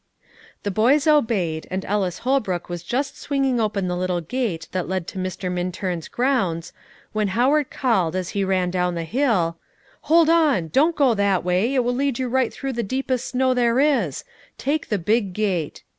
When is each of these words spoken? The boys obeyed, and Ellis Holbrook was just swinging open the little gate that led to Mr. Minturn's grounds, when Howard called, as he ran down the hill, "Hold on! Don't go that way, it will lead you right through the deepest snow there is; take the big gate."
The 0.63 0.71
boys 0.71 1.05
obeyed, 1.05 1.67
and 1.69 1.85
Ellis 1.85 2.17
Holbrook 2.25 2.69
was 2.69 2.81
just 2.81 3.19
swinging 3.19 3.59
open 3.59 3.87
the 3.87 3.95
little 3.95 4.19
gate 4.19 4.67
that 4.71 4.87
led 4.89 5.05
to 5.09 5.19
Mr. 5.19 5.51
Minturn's 5.51 6.07
grounds, 6.07 6.73
when 7.13 7.27
Howard 7.37 7.69
called, 7.69 8.15
as 8.15 8.29
he 8.29 8.43
ran 8.43 8.71
down 8.71 8.95
the 8.95 9.03
hill, 9.03 9.57
"Hold 10.09 10.27
on! 10.27 10.69
Don't 10.69 10.95
go 10.95 11.13
that 11.13 11.43
way, 11.43 11.75
it 11.75 11.83
will 11.83 11.93
lead 11.93 12.17
you 12.17 12.27
right 12.27 12.51
through 12.51 12.73
the 12.73 12.81
deepest 12.81 13.27
snow 13.27 13.53
there 13.53 13.79
is; 13.79 14.23
take 14.57 14.89
the 14.89 14.97
big 14.97 15.33
gate." 15.33 15.83